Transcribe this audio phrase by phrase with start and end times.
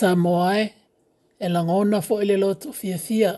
[0.00, 0.62] sa moai
[1.38, 3.32] e langona fo ele loto fia fia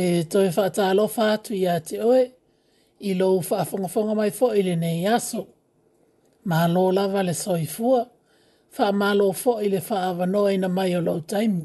[0.00, 2.24] e toi wha ta alo whātu i a te oe
[3.08, 5.42] i lou wha whongawhonga mai fo ele nei aso.
[6.48, 8.00] Ma lō lava le soi fua,
[8.76, 11.62] wha mā lō fo ele wha awanoa ina mai o lou taimu.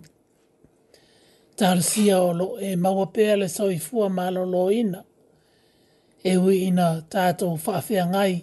[1.57, 5.01] Tāru sia o lo e maua pēa le soi fua mā lō lō ina.
[6.27, 8.35] E hui ina tātou wha whea ngai,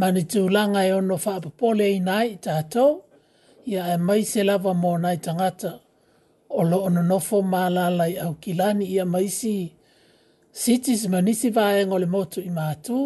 [0.00, 2.64] mani tūlanga e ono wha apapole ina ai tātou.
[2.64, 3.00] Tātou
[3.66, 5.80] ia e mai se lava mō nai tangata.
[6.48, 9.72] O lo ono nofo mā lalai au kilani ia mai si.
[10.52, 12.98] Sitis manisi vāeng o le motu i mātū.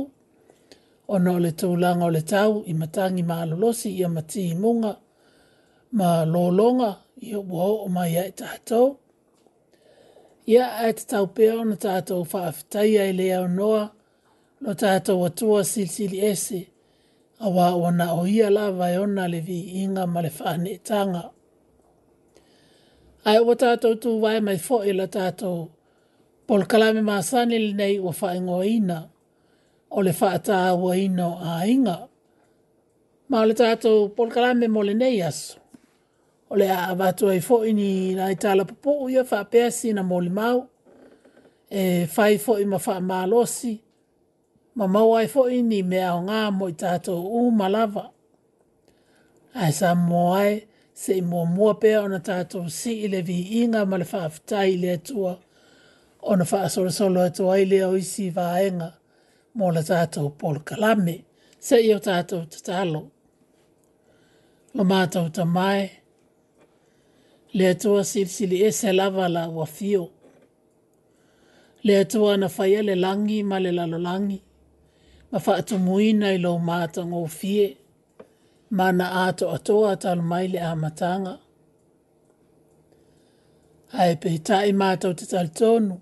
[1.09, 4.95] Ono o le tūlanga o le tau i matangi mā lolosi ia mati i munga.
[5.95, 8.97] Mā lōlonga ia o o mai ai tātou.
[10.49, 13.91] Ia ai te tau pēo na tātou whaafitai ai le au noa.
[14.61, 16.59] No tātou atua sili sili esi.
[16.63, 16.73] Ia
[17.45, 21.25] awa ona o ia la vai ona le vi inga ma le fane tanga.
[23.29, 25.69] Ai o tātou tū wai mai fo e la tātou.
[26.49, 28.99] Pol kalame mā sani le nei o fa ingo ina.
[29.95, 31.99] O le fa ata awa ino a inga.
[33.31, 35.59] Ma o le tātou pol kalame mo le nei aso.
[36.51, 40.05] O le a avatu ai fo ini na i tāla popo uia fa pēsi na
[40.05, 40.65] mo le mau.
[41.73, 43.73] E fai i ima fa malosi.
[43.73, 43.84] losi
[44.77, 48.09] ma maua e fo'i ni mea o ngā mo i tātou u malawa.
[49.55, 50.63] Ai sa moai
[50.95, 54.09] se i mua mua pēr o na tātou si i le vi inga ma le
[54.11, 55.35] whaafitai i le atua
[56.23, 58.89] o na wha asore solo atu ai le au isi vāenga
[59.57, 61.15] mō la tātou polo kalame
[61.59, 63.05] se i o tātou tatalo.
[64.75, 65.87] Lo mātou ta mai,
[67.55, 70.09] le atua silisili e se lava la wafio.
[71.87, 74.11] Le atua na whaia le langi ma le lalolangi.
[74.39, 74.41] langi
[75.35, 77.67] ma fa to muina i lo ma to ngo fie
[78.79, 79.75] ma na a to a to
[80.11, 81.35] a mai le a matanga
[84.03, 85.95] ai pe ta i ma to te tal tonu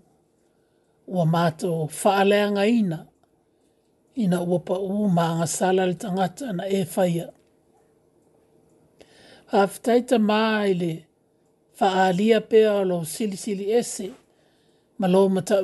[1.17, 2.99] wa ma to fa le nga ina
[4.23, 7.05] ina wa pa u ma nga sala le tangata na e fa
[9.63, 10.93] af ta i le
[11.79, 12.09] fa a
[12.51, 14.07] pe a lo sili sili ese
[14.99, 15.57] ma lo ma ta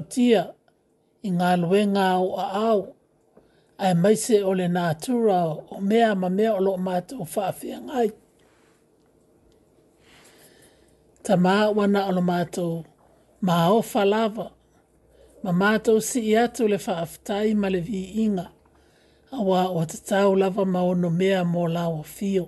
[1.27, 2.81] i ngā o a au
[3.79, 8.11] ae maise o le na atura o mea ma mea o loo matou faafia ngai.
[11.25, 12.75] Ta maa wana o lo matou
[13.47, 14.47] maa o falava,
[15.45, 18.47] ma matou si iatu le faafitai ma le vi inga,
[19.39, 22.45] awa o te tau lava ma ono mea mo lawa fio.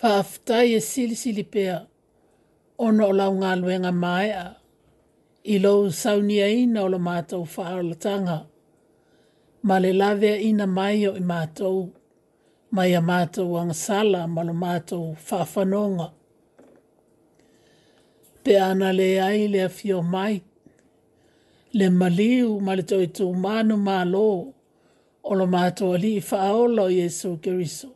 [0.00, 1.76] Faafitai e sili sili pea,
[2.86, 4.44] ono o lau ngā luenga maea,
[5.44, 8.44] i lou saunia ina o lo mātou whaarolatanga.
[9.62, 11.90] Ma le lavea ina mai o i mātou,
[12.70, 16.08] mai a mātou angasala ma lo mātou whawhanonga.
[18.44, 20.42] Pe ana le ai le fio mai,
[21.78, 24.30] le maliu ma le toi tō mānu mā lō,
[25.24, 27.88] o lo mātou ali i whaolo Jesu Kiriso.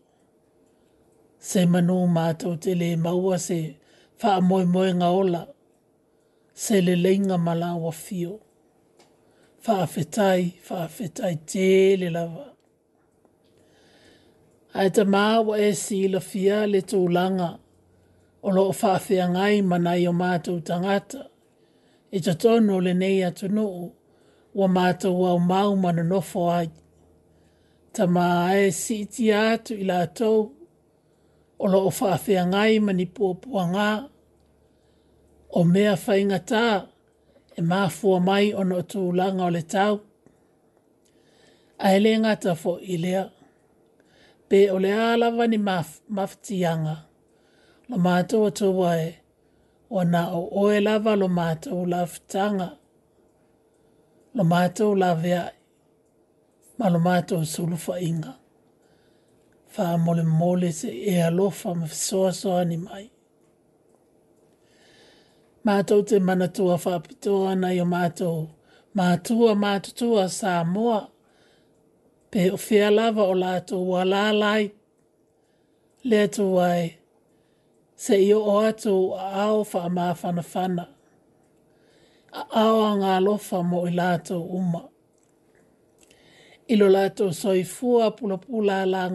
[1.38, 3.58] Se manu mātou te le maua se
[4.22, 5.46] whaamoe moe ngā ola
[6.56, 8.40] se le leinga mala wa fio.
[9.66, 11.66] Whaafetai, whaafetai te
[12.00, 12.44] le lava.
[14.78, 17.50] Ai te māwa e si la fia le tō langa,
[18.42, 23.18] o loo whaafea ngai mana i o mātou tangata, i e te tono le nei
[23.28, 23.84] atu noo,
[24.58, 26.70] wa mātou au māu mana nofo ai.
[27.94, 28.26] Ta mā
[28.62, 30.32] e si iti atu i la tō,
[31.58, 31.92] o loo
[32.50, 33.66] ngai mani pōpua
[35.56, 36.64] o mea whainga tā
[37.58, 40.00] e māfua mai ona o tū langa o le tau.
[41.78, 43.22] A hele ngata fo i lea,
[44.48, 46.96] pe o le alawa ni maf, maftianga,
[47.88, 49.08] lo mātou o tū wae,
[50.00, 52.68] o na o oe lava lo mātou la ftanga,
[54.36, 55.42] lo mātou la vea,
[56.78, 57.48] ma lo mātou
[57.86, 58.32] fa inga.
[59.76, 63.10] Wha mole mole se e alofa mafisoa soa ni mai
[65.66, 68.44] mātou te manatua whapitoa ana i o mātou.
[68.96, 71.00] Mātua mātutua sā moa.
[72.32, 74.68] Pe o fia lava o lātou wā lālai.
[76.06, 76.86] Lea tu wai.
[77.98, 80.86] Se i o atu a au wha mā whana whana.
[82.36, 84.84] A au a ngā lofa mo i lātou uma.
[86.70, 89.08] Ilo lātou soifua pula pula la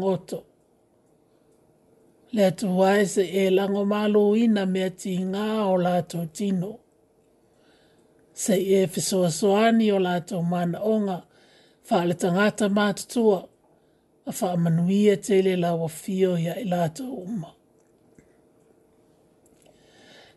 [2.34, 6.78] le atu wae se e lango malo ina mea ti ngā o lato tino.
[8.34, 11.18] Se e fisoa soani o lato mana onga,
[11.90, 13.38] wha le tangata mātutua,
[14.26, 17.52] a wha amanuia te le lawa fio ia i e lato uma.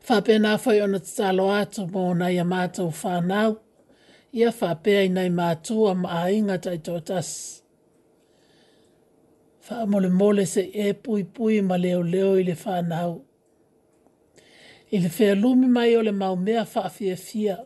[0.07, 3.61] Wha pēnā whai ona tatalo atu mō na ia mātou whanau,
[4.33, 6.99] ia wha pēai nei mātua ma ainga tai tō
[9.71, 13.23] Wha mole mole se e pui pui ma leo leo i le whanau.
[14.93, 17.57] I le whea lumi mai o le mau mea wha fia fia.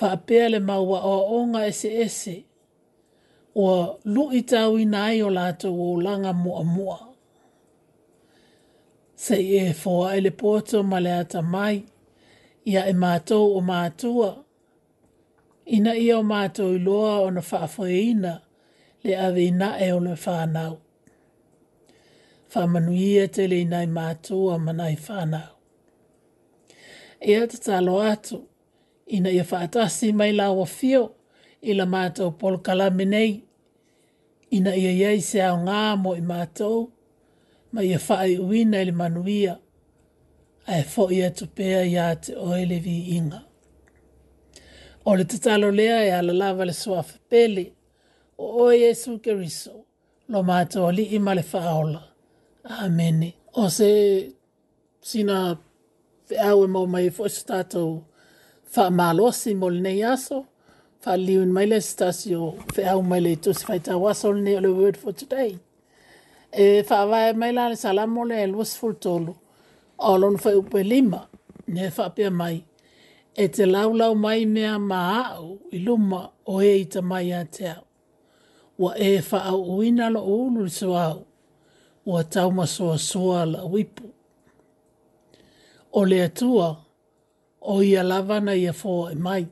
[0.00, 2.44] Wha pea le mau wa oa onga ese ese.
[3.56, 6.98] Oa lu i tau i nai o lato o langa mua mua.
[9.14, 11.84] Se e fōa ele le pōto ma le ata mai.
[12.66, 14.44] Ia e mātou o mātua.
[15.66, 17.68] Ina ia o mātou i loa o na wha
[19.04, 20.81] le awe ina e o le whanau
[22.54, 25.48] whamanuia te le nei mātua manai whānau.
[27.22, 28.42] E te talo atu,
[29.06, 31.04] ina ia whaatasi mai lawa fio,
[31.62, 33.42] ila mātou polo kalamenei,
[34.52, 36.88] ina ia iei se au ngā mo i mātou,
[37.72, 39.56] ma ia whaai uina ili manuia,
[40.68, 43.40] ai fo ia tupea ia te oele vi inga.
[45.06, 47.70] O le tatalo lea e ala lava le soa pele,
[48.36, 49.84] o o Jesu Keriso,
[50.28, 52.08] lo mātou li ima le whaola.
[52.64, 53.34] Amen.
[53.54, 54.34] O se
[55.02, 55.58] sina
[56.28, 58.04] fe awe mo mai fo e stato
[58.70, 60.46] fa malo si mol ne yaso
[61.02, 62.42] fa liun mai le stasio
[62.74, 65.58] fe awe mai le to se fa ta wasol ne le word for today.
[66.52, 69.32] E fa va mai la sala mo le was full tolo.
[69.98, 71.20] Alon fa upe lima
[71.74, 72.56] ne fa pe mai.
[73.34, 76.20] E te laulau mai mea maa'u i luma
[76.52, 77.84] o e i mai a te au.
[78.82, 81.20] Wa e fa'au uina lo ulu soa'u
[82.06, 84.12] o ua taumasoasoa la wipu.
[85.92, 86.84] O le atua,
[87.60, 89.46] o ia lavana ia fōa e mai.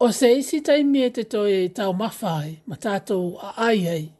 [0.00, 4.10] O se isi taimi e te toi e tau mawhai, ma tātou a ai ai.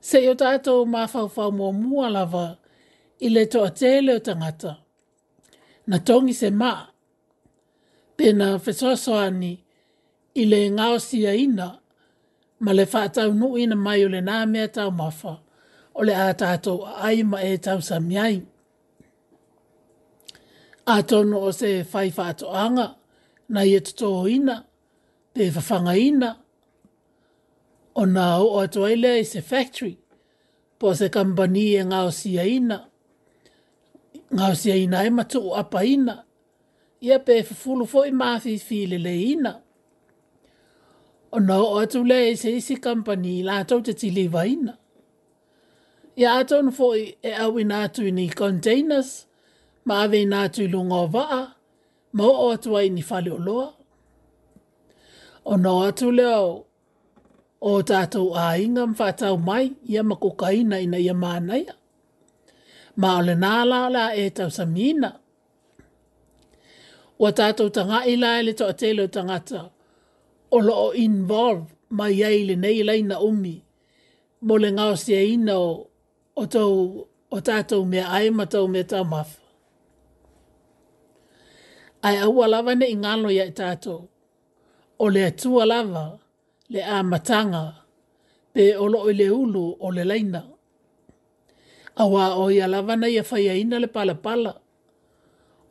[0.00, 2.58] Se o tātou mawhauwhau mua mua lava,
[3.20, 4.72] i le toa tēle o tangata,
[5.88, 6.72] na tongi se mā,
[8.18, 9.52] pēna whesoasoani,
[10.38, 11.70] i le ngāo sia ina,
[12.64, 15.32] ma le whaatau nu ina mai o le nā mea tau mawha,
[15.94, 18.40] o le ātātou a ai ma e tau samiai.
[20.94, 22.86] Ātono o se whai whaatoanga,
[23.54, 24.56] na i atoto e ina,
[25.34, 26.30] pe whawhanga ina,
[27.94, 29.94] o nā o ato ai lea i se factory,
[30.78, 32.80] po se kambani e ngā o sia ina,
[34.34, 36.20] ngā o sia ina e matu o apa ina,
[37.06, 39.54] ia pe whafulu fo i māwhi fi le ina,
[41.30, 44.72] O nau o atu le e se isi kampani la atau te tili vaina.
[46.20, 46.86] I atau nfo
[47.26, 49.10] e au i nātu i ni containers,
[49.86, 51.40] ma ave i nātu i lunga o vaa,
[52.16, 53.68] ma o atu ai ni fale o loa.
[55.50, 56.44] O nau atu leo
[57.68, 61.74] o tātou a inga mwhatau mai i ama kukaina na i ama anaya.
[63.00, 65.12] Ma ole nā la e tau samina.
[67.18, 69.56] O tātou tanga i ele tō atelo tangata.
[69.56, 69.76] O tātou
[70.50, 71.66] o loo involve
[71.98, 73.56] mai ai le nei leina umi
[74.46, 75.68] mo le ngā sia ina o,
[76.36, 76.74] o tau
[77.30, 79.40] o tātou mea ae ma tau mea tau mafu.
[82.06, 83.98] Ai aua lava ne ingalo ya i tātou
[85.02, 86.04] o le atua lava
[86.72, 87.64] le a matanga
[88.54, 90.42] pe o loo i le ulu o le leina.
[92.02, 94.52] Awa o ia lava na ia faya ina le pala pala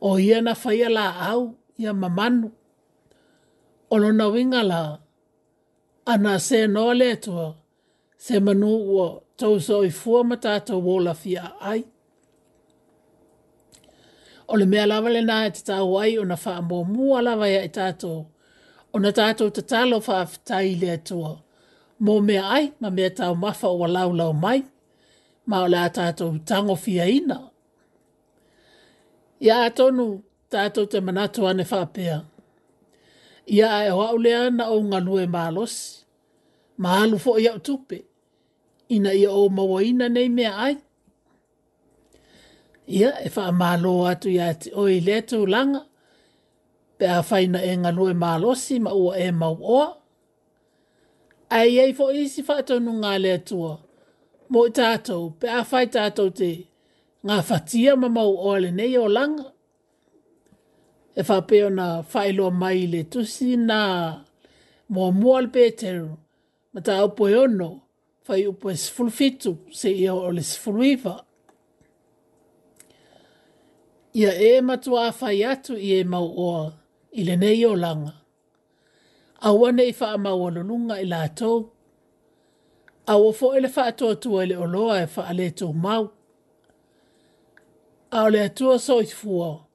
[0.08, 1.42] o ia na faya la au
[1.82, 2.48] ia mamanu
[3.90, 4.82] ono na winga la.
[6.12, 7.46] Ana se no le tua,
[8.24, 9.06] se manu ua
[9.38, 11.82] tau so i fua matata wola fia ai.
[14.52, 17.46] ole me mea lawa le nae te tau ai o na faa mua mua lawa
[17.54, 18.12] ya i tato.
[18.94, 21.32] ona na tato te talo faa fitai le tua.
[22.04, 24.60] Mo me ai, ma mea tau mafa ua lau lau mai.
[25.48, 27.38] Ma o la tato tango fia ina.
[29.44, 30.04] Ia atonu,
[30.52, 32.16] tato te manatu ane faa pia
[33.48, 34.18] ia e o au
[34.52, 35.74] na o nganu e mālos.
[36.82, 37.98] Mahalu fo ia utupe.
[38.94, 40.76] Ina ia o mawaina nei mea ai.
[42.98, 45.82] Ia e wha mālo atu ia te oi letu langa.
[46.98, 48.40] Pe a whaina e nganu e ma
[49.04, 49.88] ua e mau oa.
[51.56, 53.72] Ai ei fo isi wha tonu ngā lea tua.
[54.50, 56.50] Mo i tātou, pe a whai tātou te
[57.26, 59.48] ngā fatia ma mau oa le nei o langa
[61.18, 63.80] e pe ona failo mai le tusi na
[64.88, 66.10] mua mua le peteru.
[66.72, 67.70] Ma ta upo e ono,
[68.26, 68.76] whai upo e
[69.78, 71.14] se ia o le sifuluiva.
[74.20, 76.64] Ia e matu a whai atu i e mau oa
[77.12, 78.14] i le nei o langa.
[79.46, 81.56] A wane i wha mau alununga i la tau.
[83.06, 86.04] A wafo e le wha atua tua le oloa e wha ale tau mau.
[88.10, 89.66] A ole atua soi i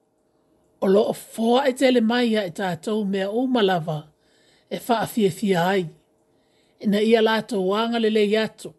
[0.84, 3.98] o loo foa e tele mai a e tātou mea o malawa
[4.76, 5.84] e faa fia fia ai.
[6.82, 8.70] E na ia lato wanga le lei ato.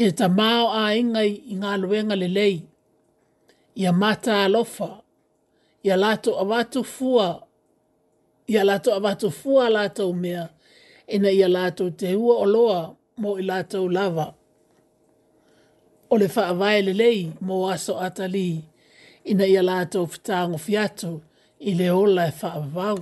[0.00, 2.56] I e ta mao a ingai i ngā luenga le lei.
[3.80, 4.90] I a mata a lofa.
[5.86, 7.28] I a lato a watu fua.
[8.46, 10.44] I a lato a watu fua a lato mea.
[11.12, 12.80] E na ia lato te hua o loa
[13.20, 14.26] mo i lato lava.
[16.10, 18.67] O le faa vai le lei mo aso atalii
[19.28, 21.08] ina ia lātou fitāngo fiatu
[21.60, 22.98] i le ola e whaavau.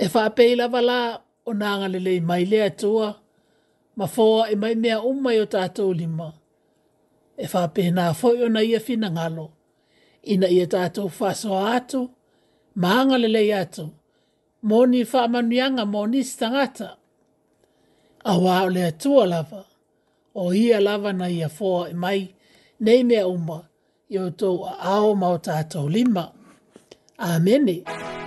[0.00, 0.98] E whaapeila wala
[1.46, 3.10] o nānga lele i mai lea tua,
[3.96, 6.30] ma fōa e mai mea umai o tātou lima.
[7.36, 9.50] E whaapeina fōi o na ia fina ngalo,
[10.24, 12.04] ina ia tātou whasoa atu,
[12.74, 13.90] maanga lele atu,
[14.62, 16.94] moni whaamanuianga moni stangata.
[18.24, 19.64] A wā o lea tua lava,
[20.34, 22.34] o ia lava na ia fōa e mai lea
[22.84, 23.58] nei mea uma
[24.14, 26.24] i o tō a ao mao tātou lima.
[27.18, 27.82] Āmeni.
[27.86, 28.18] Āmeni.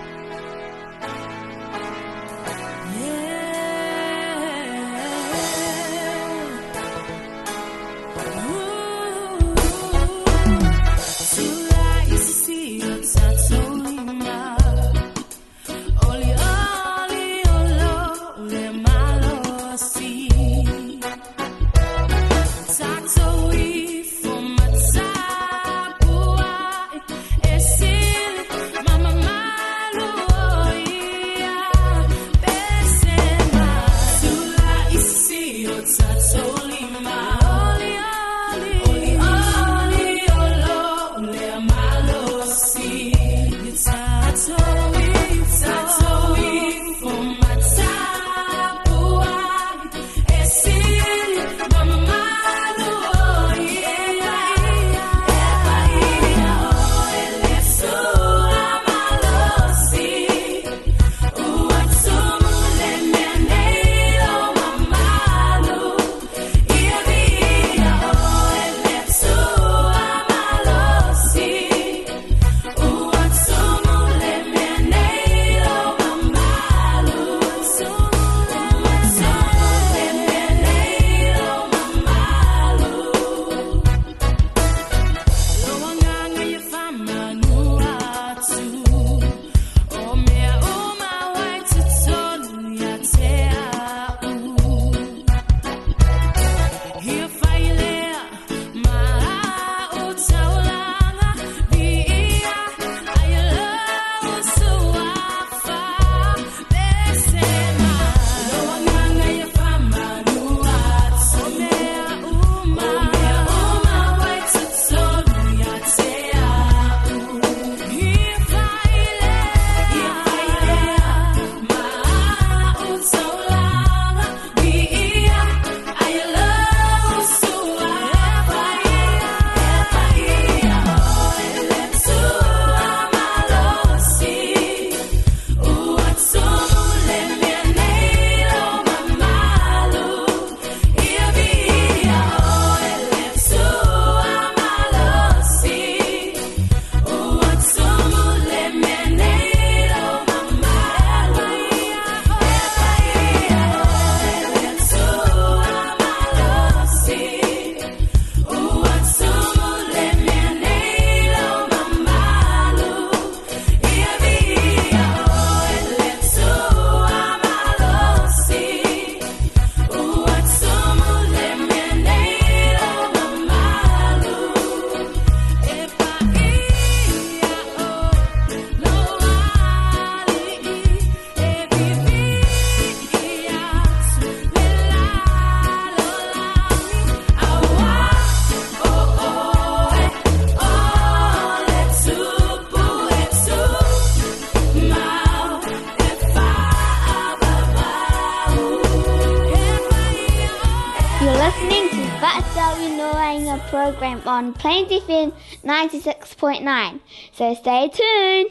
[202.64, 205.32] Maui Noenga program on Plains FM
[205.70, 207.00] 96.9.
[207.36, 208.50] So stay tuned.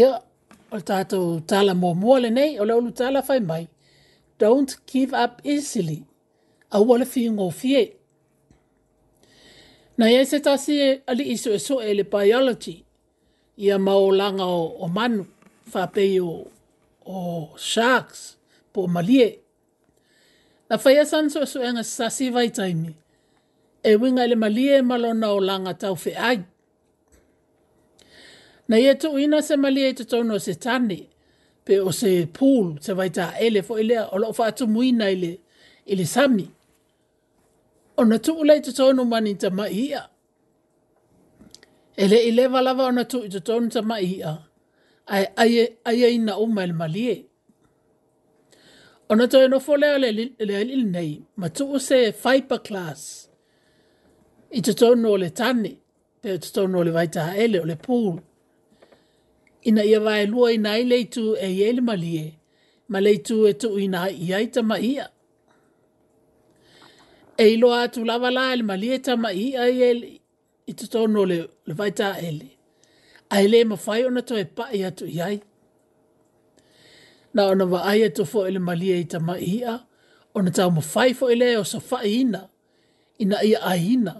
[0.00, 0.08] Ia,
[0.70, 3.66] o tātou tala mō mua le nei, o le olu tala whai mai.
[4.40, 5.98] Don't give up easily.
[6.72, 7.82] A wala fi ngō fie.
[9.98, 12.78] Na ia se tasi e ali iso e so e le biology.
[13.66, 15.26] Ia maulanga o, o manu,
[15.74, 18.38] whapei o, sharks,
[18.72, 19.34] po malie.
[20.70, 22.96] Na whaia sanso e so e ngā sasi vai taimi
[23.90, 26.40] e winga le malie e malona o langa tau fe ai.
[28.68, 30.98] Na ia tu ina se malie e tutono se tani,
[31.66, 33.08] pe o se pool se vai
[33.44, 35.32] ele fo ilea o lo fatu muina ile,
[35.92, 36.46] ile sami.
[37.98, 40.02] O na tu ulei tutono mani ta ma ia.
[42.00, 44.32] Ele ile valava o na tu i tutono ta ma ia,
[45.14, 45.54] ai, ai,
[45.88, 47.14] ai, ai ina uma ele malie.
[49.10, 51.02] O na tu e no fo lea le, le, le, le, le, le,
[51.38, 52.96] le, le, le, le,
[54.56, 55.72] i te tono o le tani,
[56.20, 58.14] pe o te tono o le vaita ele, o le pūl.
[59.68, 62.26] Ina ia vae lua ina i leitu e i ele malie,
[62.92, 65.06] ma leitu e tu ina i aita ma ia.
[67.42, 70.08] E ilo atu lava la ele malie ta ma ia i ele,
[70.66, 72.48] i te tono o le, vaita waitaha ele.
[73.32, 75.38] A ele ma fai ona to e pa i atu i ai.
[77.34, 79.72] Na ona va ai e fo ele malie i ta ma ia,
[80.36, 82.42] ona tau ma fai fo ele o sa fai ina,
[83.22, 84.14] ina ia ahina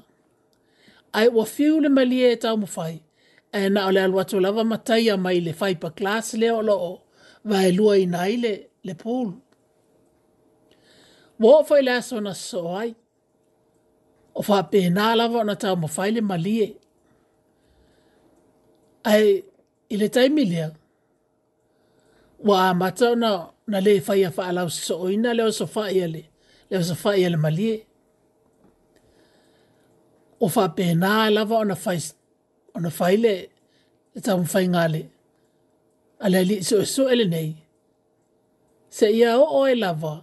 [1.16, 2.96] ai wa fiu le malie e tau mawhai.
[3.58, 6.62] E na ole alu atu lava matai a mai le fai pa klas le o
[6.68, 6.94] loo,
[7.48, 8.52] va e lua i nai le,
[8.86, 9.28] le pool.
[11.42, 12.60] Wa o fai le aso na so
[14.38, 16.68] o fa pe na lava na tau mawhai le malie.
[19.12, 19.28] Ai,
[19.88, 20.68] i le taimi lea,
[22.48, 23.30] wa a mata na,
[23.70, 26.22] na le fai a fa alau so oina le o so fai ele
[26.70, 27.76] le o so fai le malie
[30.38, 32.06] o fa pe na e la va ona fais
[32.76, 33.32] ona faile
[34.16, 35.00] e ta un faingale
[36.24, 37.50] ala li so so ele nei
[38.98, 40.14] se ia o o ela va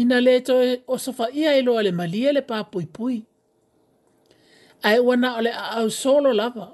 [0.00, 3.16] ina le to e, o so fa ia ele ole mali ele pa pui pui
[4.88, 6.68] ai wana ole au solo la va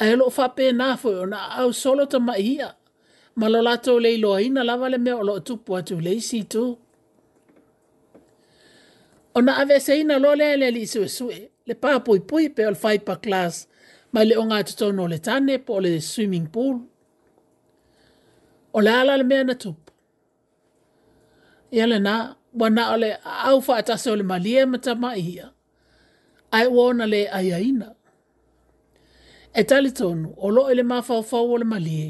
[0.00, 2.68] ai lo fa pe na fo ona au solo ta ma ia
[3.40, 6.40] malolato le lo ina la va le me o lo tu po tu le si
[6.52, 6.64] tu
[9.34, 11.26] ona ave se ina lo e le le isu isu
[11.66, 13.54] le pa pui pui pe al fai pa class
[14.14, 16.76] ma le onga to to no le tane po le swimming pool
[18.78, 19.70] ola ala le mena tu
[21.76, 22.14] ia le na
[22.60, 23.10] wana ole
[23.48, 25.46] au fa ta so le malie mata mai ia
[26.56, 27.88] ai wona le ai aina
[29.60, 32.08] e tali tonu o lo ele ma fa fa o le malie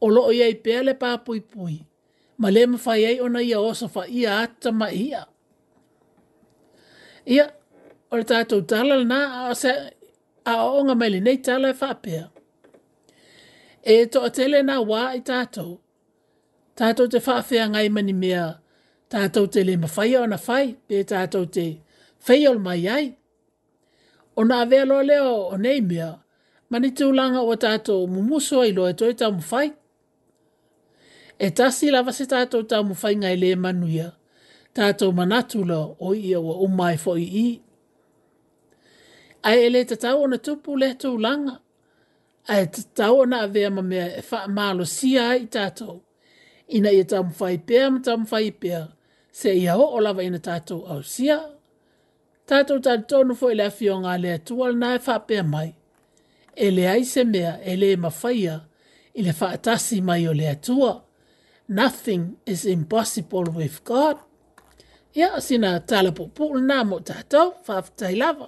[0.00, 1.76] o lo ia i pe le pa pui pui
[2.40, 2.78] ma le ma
[3.24, 3.86] ona ia o so
[4.18, 5.22] ia ta mai ia
[7.30, 7.46] Ia,
[8.10, 12.26] o le tātou tala na a se a le nei tala e whapea.
[13.84, 15.78] E to atele na wā i tātou.
[16.76, 18.58] Tātou te whapea ngai mani mea.
[19.08, 20.74] Tātou te le mawhai o na whai.
[20.88, 21.80] Pe tātou te
[22.26, 23.06] whai o mai ai.
[24.36, 26.10] O nā vea lo leo o nei mea.
[26.70, 29.68] Mani tū langa o tātou mumuso i loa e toi tāmu whai.
[31.38, 34.06] E tasi lava se tātou tāmu whai ngai le manuia.
[34.10, 34.14] ia
[34.76, 37.48] tātou manatu lo o ia wa umai fo i i.
[39.46, 41.58] Ai e le tatau ona tupu le tau langa.
[42.48, 46.00] Ai tatau ona avea ma mea e wha malo si ai tātou.
[46.74, 48.86] Ina ia tamu fai pia ma tamu fai pia.
[49.32, 51.40] Se ia ho olawa ina tātou au sia.
[52.46, 55.42] Tātou tātou tonu fo i e le afio ngā le tuwal na e wha pia
[55.46, 55.70] mai.
[56.56, 58.60] E le aise mea e le mawhaia
[59.14, 61.00] i le wha mai o le atua.
[61.68, 64.18] Nothing is impossible with God.
[65.14, 65.80] ia sina
[66.90, 68.46] mo tatou faafetai lava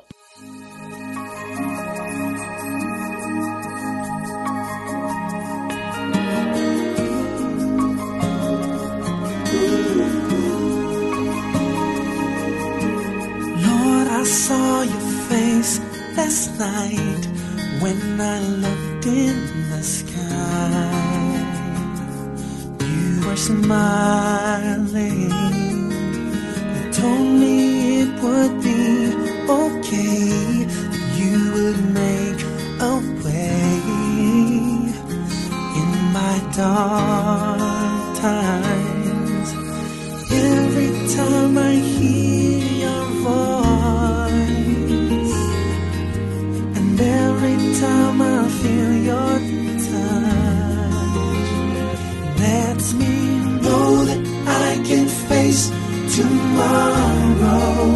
[13.65, 15.81] Lord, I saw your face
[16.17, 17.25] last night
[17.83, 19.37] when I looked in
[19.71, 20.89] the sky.
[22.87, 25.29] You were smiling
[27.03, 27.55] told me
[28.05, 28.85] it would be
[29.63, 30.29] okay
[30.95, 32.41] that you would make
[32.91, 33.75] a way
[35.83, 39.49] in my dark times.
[40.53, 45.41] Every time I hear your voice,
[46.79, 48.25] and every time I
[48.61, 48.93] feel
[56.53, 57.91] tomorrow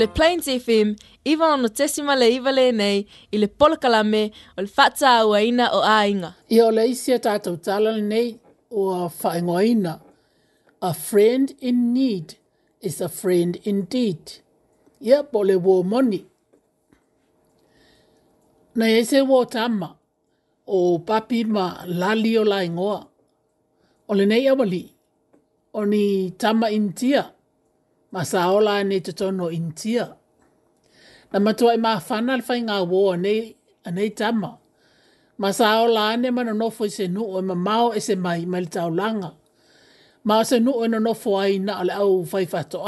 [0.02, 4.68] le Plains FM, iwa ono tesima le iwa le nei, i le polakalame o le
[4.76, 6.34] whata aua ina o ainga.
[6.50, 8.32] Ia o le isi a tātou tala le nei
[8.70, 10.00] o a whaingo ina.
[10.82, 12.34] A friend in need
[12.80, 14.40] is a friend indeed.
[15.00, 16.26] Ia po le wō moni.
[18.74, 19.92] Na e se wō tama
[20.66, 22.98] o papi ma lali o la ingoa.
[24.08, 24.82] O le nei awali,
[25.74, 27.31] o ni tama intia
[28.12, 30.06] ma sa ola ne te tono intia.
[31.32, 33.42] Na matua i mawhana alfai ngā wō anei,
[33.88, 34.50] anei tama.
[35.40, 38.40] Ma sa ola ane mana nofo i se nuu e ma mao e se mai
[38.50, 39.30] ma li tau langa.
[40.26, 42.78] Ma se nuu e na nofo ai na ale au fai fato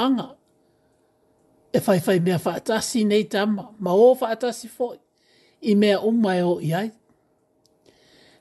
[1.77, 4.99] E fai fai mea fatasi nei tama, ma o fatasi foi
[5.61, 6.89] i mea umai e o iai.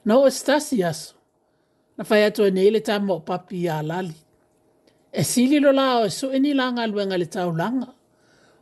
[0.06, 1.14] Na o estasi aso,
[1.98, 4.16] na fai atua e nei le tama o papi a lali
[5.14, 7.90] e sili lo e e la o su ini langa luenga le tau langa.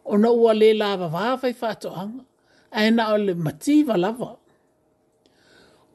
[0.06, 2.24] O na ua le la va va fai fato hanga.
[2.78, 4.30] A ena o le mati va lava.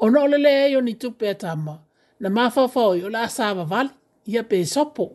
[0.03, 1.75] O na ole le eyo ni tupe atama.
[2.23, 3.89] Na mafafo o yo la sa va val.
[4.33, 5.07] Ia pe sopo.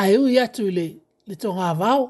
[0.00, 0.86] A eu ia tu le
[1.28, 2.02] le tonga vau.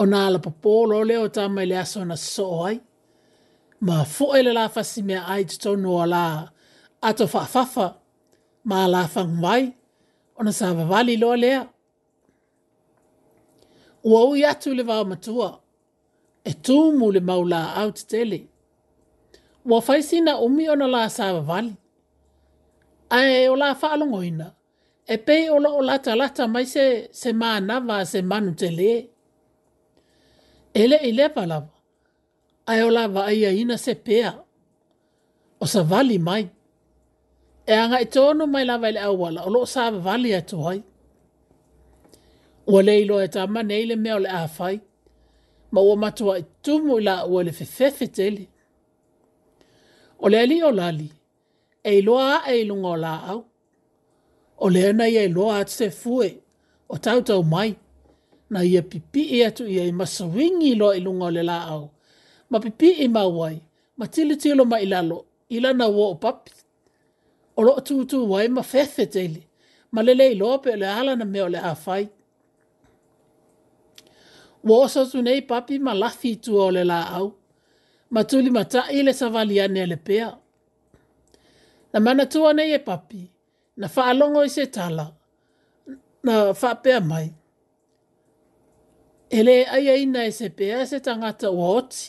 [0.00, 2.76] O na ala popolo le o tama le aso na so ai.
[3.86, 6.22] Ma fo ele la fasi mea ai tutono o la
[7.08, 7.86] ato fa fafa.
[8.68, 9.42] Ma la fang vai.
[9.42, 9.64] Ma la fang vai
[10.36, 11.60] ona sa vavali loa lea.
[14.04, 15.48] Ua ui atu le vau matua,
[16.44, 18.38] e tūmu le maula au te tele.
[19.68, 21.72] Ua faisina umi ona la sa vavali.
[23.10, 24.46] Ae o la whaalongoina,
[25.14, 26.84] e pei o la o lata lata mai se,
[27.20, 28.88] se maanava se manu tele.
[28.92, 29.10] E
[30.82, 31.70] Ele i lepa lava,
[32.66, 34.30] ae o la vaia ina se pea,
[35.60, 36.53] o sa vali mai
[37.66, 40.58] e anga i tono mai lawa ele au wala, o loo sa vali e tō
[40.66, 40.80] hai.
[42.70, 44.30] Ua leilo e tama neile mea o le
[45.72, 48.44] ma ua matua i tumu i la ua le fefefe tele.
[50.22, 51.08] O le ali o lali,
[51.88, 53.40] e iloa a e ilunga o la au,
[54.58, 56.28] o le ana i e iloa a te fue,
[56.92, 57.70] o tau tau mai,
[58.52, 61.84] na ia pipi i atu ia i masawingi ilo i lunga o le la au,
[62.50, 63.56] ma pipi i mawai,
[63.98, 65.18] ma tilitilo ma ilalo,
[65.56, 66.52] ilana wo o papi,
[67.56, 69.40] o lo tu tu wai ma fefe tele
[69.94, 72.04] ma le le lo pe le ala na me o le afai
[74.68, 76.08] wo so su nei papi ma la
[76.44, 77.28] tu o le la au
[78.14, 80.28] ma tu li mata i le sa ane le pea.
[81.92, 83.20] na mana tu ane e papi
[83.80, 85.06] na fa alongo i se tala
[86.26, 87.28] na fa pea mai
[89.38, 92.04] ele ai ai na e se pea e se tangata oti.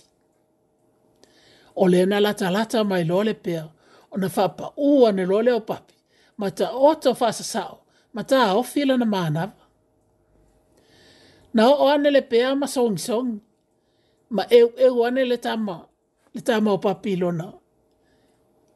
[1.81, 3.63] o le na la tala mai lo le pea
[4.15, 5.95] ona fapa ua ne lole o papi
[6.39, 7.75] ma ta oto fa sa sao
[8.15, 9.43] ma ta o fila na mana
[11.56, 13.30] na o anele pe ama song song
[14.36, 15.75] ma e e o anele tama
[16.34, 17.47] le tama o papi lona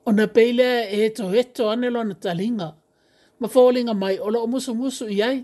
[0.10, 2.68] ona peile e to e to anelo na talinga
[3.40, 5.38] ma folinga mai ola o musu musu iai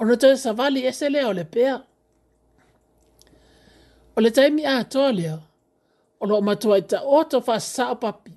[0.00, 1.62] ona te sa vali ese le ole pe
[4.16, 5.34] ole taimi a tolia
[6.22, 8.33] ona o matua ta oto fa sa papi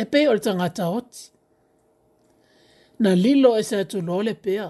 [0.00, 0.86] e pe o le tangata
[2.98, 4.66] Na lilo e se atu lole pea,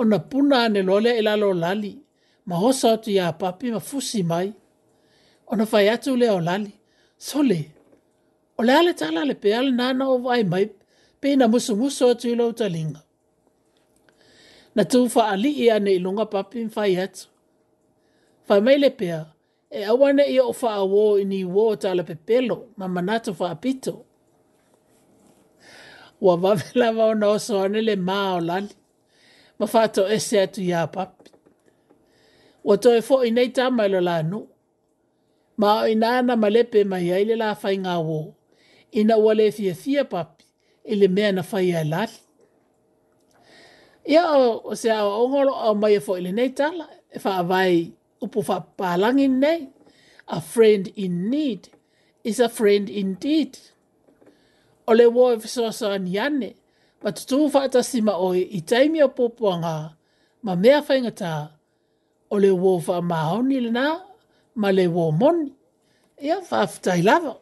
[0.00, 1.92] o na puna ane lole e lalo lali,
[2.48, 4.48] ma hosa atu ya papi ma fusi mai,
[5.50, 6.72] o na fai atu le o lali,
[7.28, 7.60] sole,
[8.58, 10.66] o le ale tala le pea le nana o vai mai,
[11.20, 13.02] pe na musu musu atu ilo utalinga.
[14.76, 17.22] Na tu fa ali ia ne ilunga papi ma fai atu.
[18.46, 19.20] Fai mai le pea,
[19.78, 23.94] e awane i o fa awo ni wo tala pepelo, ma manato fa apito
[26.20, 28.68] ua wawe lawa ona oso ane le maa o lani.
[29.58, 31.30] Ma fato ese atu ya papi.
[32.64, 34.38] Ua toe fo inei tama ilo la nu.
[35.60, 38.18] Ma o inaana malepe mai aile la fai ngā wō.
[38.98, 40.44] Ina ua le fia fia papi.
[40.92, 42.18] Ile mea na fai ai lali.
[44.12, 46.86] Ia o, o se awa ongolo au mai e fo ili nei tala.
[47.10, 47.76] E fa avai
[48.24, 49.62] upu fa pālangi nei.
[50.26, 51.62] A friend in need
[52.30, 53.52] is a friend indeed
[54.90, 56.50] o le wo e fesoasa ni ane,
[57.02, 59.74] ma tutu fata si ma oe i taimi o popua ngā,
[60.46, 61.32] ma mea whaingata,
[62.34, 63.84] o le wo fa maoni le nā,
[64.60, 65.52] ma le wo moni,
[66.28, 67.36] ia fa aftai lava.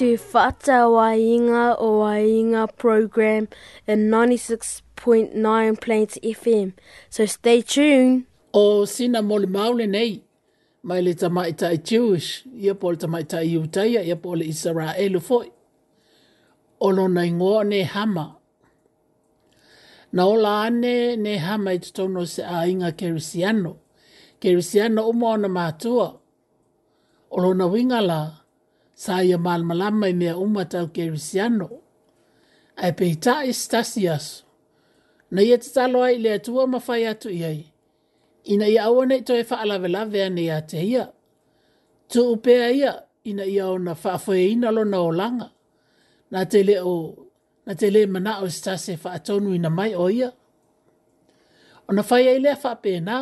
[0.00, 3.46] to Fata Wainga o Wainga program
[3.86, 6.72] in 96.9 Plains FM.
[7.10, 8.24] So stay tuned.
[8.54, 10.24] O sina mole maule nei,
[10.84, 12.30] mai le tamaita i Jewish,
[12.68, 14.88] ia po le tamaita i Utaia, ia po le Isara
[15.20, 15.52] foi.
[16.80, 18.36] O lo na ingoa ne hama.
[20.12, 23.76] Na o la ane ne hama i tutono se a inga kerisiano.
[24.40, 26.14] Kerisiano umo ana matua.
[27.32, 28.39] O lo na winga laa
[29.00, 31.68] sa ia malamalama i mea uma tau kerisiano.
[32.82, 34.44] Ai pei ta e stasi aso.
[35.32, 37.60] Na ia tatalo ai le atua mawhai atu i ai.
[38.52, 41.04] Ina ia awane to e whaalawe lawe ane ia te ia.
[42.10, 42.92] Tu upea ia
[43.30, 45.48] ina ia o na whaafoe ina lo na o langa.
[46.32, 46.96] Na te le o,
[47.66, 50.30] na te le mana o stasi e whaatonu ina mai o ia.
[51.88, 53.16] O na whai ai lea whaapena.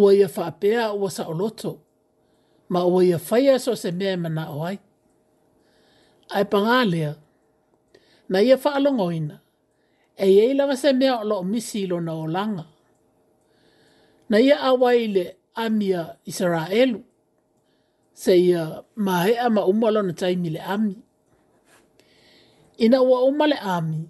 [0.00, 1.76] Ua ia whaapea ua sa o lotou
[2.68, 4.78] ma o ia whaia so se mea mana o ai.
[6.30, 7.14] Ai pangā lea,
[8.28, 9.40] na ia whaalongo ina,
[10.16, 12.64] e ei lawa se mea o loo misi ilo na o langa.
[14.28, 17.04] Na ia awaile amia Israelu,
[18.12, 20.96] se ia mahea ma umalo na taimi le ami.
[22.78, 24.08] Ina ua umale ami,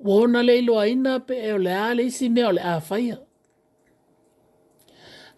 [0.00, 3.18] wona leilo aina pe eo le ale isi mea o le awhaia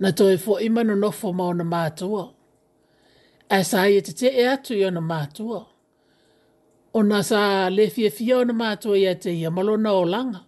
[0.04, 2.24] na toi fo ima no nofo mao na mātua.
[3.56, 5.60] A sa ia te te e atu i ona mātua.
[6.98, 7.40] O na sa
[7.76, 10.40] le fia fia ona mātua ia te ia malo na o langa.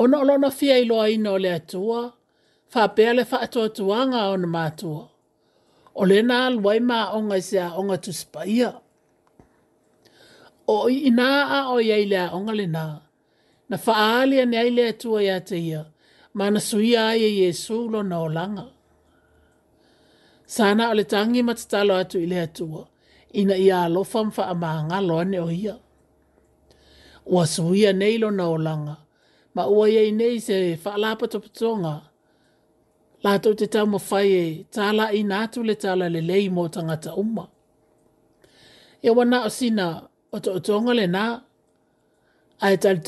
[0.00, 2.00] O na olona fia i loa ina o le atua,
[2.72, 5.02] fa pea le fa atua tuanga ona mātua.
[5.98, 8.70] O le na alwai ma onga se a onga tu spaia.
[10.74, 11.28] O i ina
[11.58, 12.84] a o iai le a onga le na,
[13.68, 15.82] na faa alia ne aile atua ia te ia,
[16.34, 18.66] mana suia ia e Yesu lo na olanga.
[20.46, 22.88] Sana ole tangi matatalo atu ile atua,
[23.32, 25.76] ina ia alofa mfa ama anga loane o ia.
[27.26, 28.96] Ua suia neilo na langa,
[29.54, 32.00] ma ua ia inei se faalapa topatonga,
[33.22, 37.44] lato te tau fai e tala i nātu le tala le lei mō tangata umma.
[39.02, 39.86] E wana o sina
[40.34, 41.24] o to otonga le nā,
[42.64, 42.98] ai tal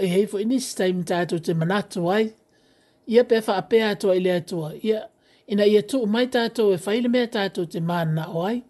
[0.00, 2.26] e heifo inis taimi tātou te manatu ai,
[3.06, 5.08] ia pe faapea atua i le atua ia
[5.46, 8.62] ina ia tuu mai tatou e fai le mea tatou te manao ai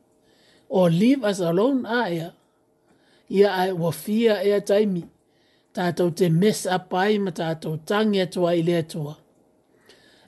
[0.71, 2.33] o leave us alone aia
[3.29, 5.05] ia ae ua fia ea taimi
[5.73, 9.17] tatou te mess up ai ma tatou tagi atua ai le atua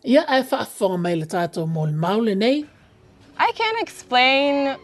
[0.05, 2.65] ia ae faafofoga mai le tatou molemau lenei
[3.39, 4.77] I can't explain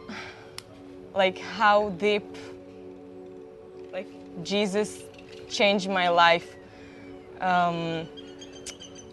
[1.17, 2.25] like how deep
[3.93, 4.11] like
[4.45, 4.99] Jesus
[5.49, 6.55] changed my life.
[7.41, 8.07] Um,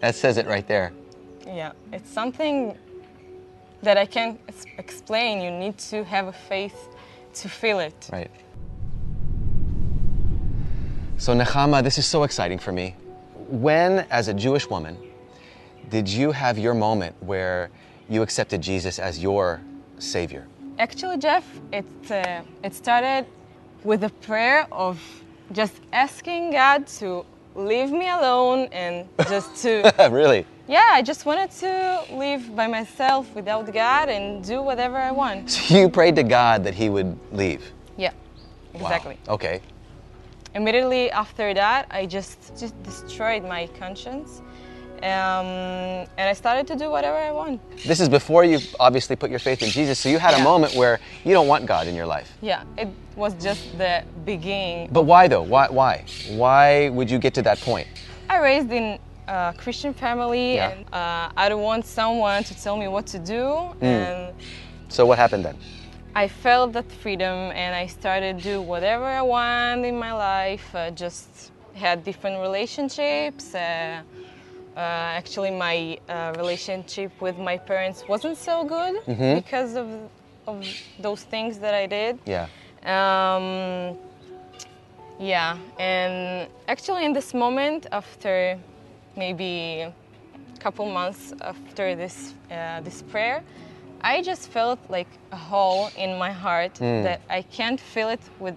[0.00, 0.92] that says it right there.
[1.46, 2.76] Yeah, it's something
[3.82, 4.40] that I can't
[4.78, 5.40] explain.
[5.42, 6.88] You need to have a faith
[7.34, 8.08] to feel it.
[8.12, 8.30] Right.
[11.18, 12.94] So, Nechama, this is so exciting for me.
[13.48, 14.96] When, as a Jewish woman,
[15.90, 17.68] did you have your moment where
[18.08, 19.60] you accepted Jesus as your
[19.98, 20.46] Savior?
[20.78, 23.26] Actually, Jeff, it, uh, it started
[23.84, 24.98] with a prayer of
[25.52, 29.82] just asking God to leave me alone and just to
[30.12, 35.10] really yeah i just wanted to live by myself without god and do whatever i
[35.10, 38.12] want so you prayed to god that he would leave yeah
[38.74, 39.34] exactly wow.
[39.34, 39.60] okay
[40.54, 44.42] immediately after that i just, just destroyed my conscience
[45.02, 47.58] um, and I started to do whatever I want.
[47.86, 50.42] This is before you obviously put your faith in Jesus, so you had yeah.
[50.42, 52.30] a moment where you don't want God in your life.
[52.42, 54.90] Yeah, it was just the beginning.
[54.92, 55.40] But why though?
[55.40, 55.68] Why?
[55.68, 56.04] Why?
[56.28, 57.86] Why would you get to that point?
[58.28, 60.70] I raised in a Christian family, yeah.
[60.72, 63.72] and uh, I don't want someone to tell me what to do.
[63.80, 63.82] Mm.
[63.82, 64.34] And
[64.90, 65.56] so what happened then?
[66.14, 70.74] I felt that freedom, and I started to do whatever I want in my life.
[70.74, 73.54] I uh, just had different relationships.
[73.54, 74.02] Uh,
[74.76, 79.34] uh, actually my uh, relationship with my parents wasn't so good mm-hmm.
[79.34, 79.86] because of
[80.46, 80.66] of
[80.98, 82.18] those things that I did.
[82.26, 82.46] Yeah.
[82.84, 83.96] Um,
[85.20, 88.58] yeah, and actually in this moment, after
[89.16, 89.92] maybe a
[90.60, 93.42] couple months after this uh, this prayer,
[94.00, 97.02] I just felt like a hole in my heart mm.
[97.02, 98.54] that I can't fill it with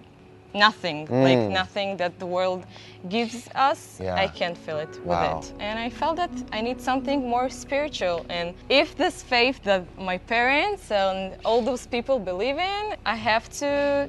[0.54, 1.22] nothing, mm.
[1.22, 2.64] like nothing that the world
[3.08, 3.98] gives us.
[4.02, 4.14] Yeah.
[4.14, 5.52] I can't fill it with it.
[5.60, 8.24] And I felt that I need something more spiritual.
[8.30, 13.48] And if this faith that my parents and all those people believe in, I have
[13.60, 14.08] to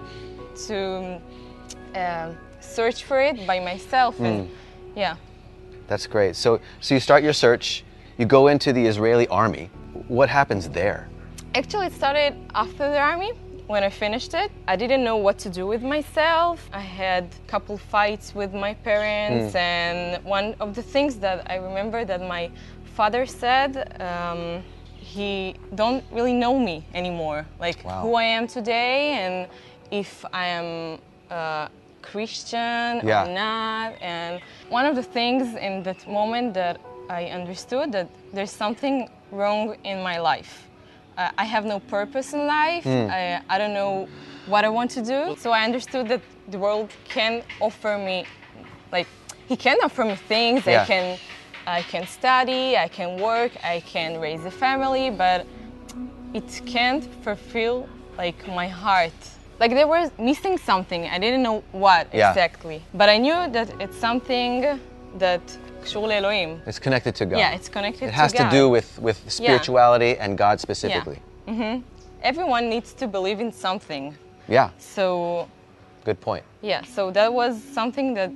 [0.68, 1.20] to
[1.96, 2.32] uh,
[2.62, 4.18] search for it by myself.
[4.18, 4.26] Mm.
[4.26, 4.52] And
[4.96, 5.16] yeah.
[5.88, 6.36] That's great.
[6.36, 7.84] So so you start your search.
[8.18, 9.70] You go into the Israeli army.
[10.08, 11.10] What happens there?
[11.54, 13.32] Actually, it started after the army.
[13.68, 16.70] When I finished it, I didn't know what to do with myself.
[16.72, 19.60] I had a couple fights with my parents, mm.
[19.60, 22.52] and one of the things that I remember that my
[22.96, 24.62] father said, um,
[24.98, 28.02] he don't really know me anymore, like wow.
[28.04, 29.48] who I am today, and
[29.92, 31.00] if I am.
[31.26, 31.68] a uh,
[32.14, 33.26] Christian yeah.
[33.26, 33.98] or not.
[33.98, 34.34] And
[34.70, 36.78] one of the things in that moment that
[37.10, 40.65] I understood that there's something wrong in my life
[41.18, 42.84] uh, I have no purpose in life.
[42.84, 43.10] Mm.
[43.10, 44.08] I, I don't know
[44.48, 45.36] what I want to do.
[45.38, 48.26] So I understood that the world can offer me,
[48.92, 49.08] like,
[49.48, 50.66] he can offer me things.
[50.66, 50.82] Yeah.
[50.82, 51.20] I can,
[51.68, 52.78] I can study.
[52.78, 53.52] I can work.
[53.64, 55.46] I can raise a family, but
[56.34, 57.88] it can't fulfill
[58.18, 59.14] like my heart.
[59.60, 61.06] Like there was missing something.
[61.06, 62.30] I didn't know what yeah.
[62.30, 64.80] exactly, but I knew that it's something
[65.18, 65.42] that
[65.86, 66.60] קשור לאלוהים.
[66.68, 67.38] It's connected to God.
[67.38, 68.26] Yeah, it's connected it to God.
[68.26, 70.24] It has to do with, with spirituality yeah.
[70.26, 71.20] and God specifically.
[71.22, 71.54] Yeah.
[71.54, 71.84] Mm -hmm.
[72.32, 74.04] Everyone needs to believe in something.
[74.58, 74.68] Yeah.
[74.96, 75.04] So...
[76.10, 76.44] Good point.
[76.72, 78.32] Yeah, so that was something that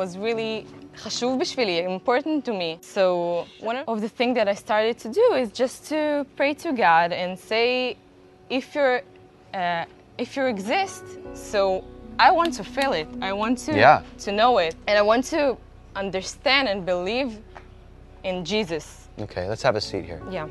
[0.00, 0.64] was really
[0.96, 2.78] חשוב בשבילי, important to me.
[2.96, 3.02] So
[3.70, 5.98] one of the things that I started to do is just to
[6.38, 7.66] pray to God and say,
[8.58, 9.00] if you're,
[9.60, 11.04] uh, if you exist,
[11.52, 11.60] so
[12.26, 13.08] I want to feel it.
[13.28, 13.98] I want to yeah.
[14.26, 15.40] to know it, and I want to
[15.96, 17.38] understand and believe
[18.24, 19.08] in Jesus.
[19.18, 20.22] Okay, let's have a seat here.
[20.30, 20.48] Yeah.